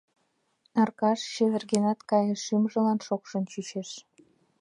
[0.81, 3.89] Аркаш чевергенат кайыш, шӱмжылан шокшын чучеш.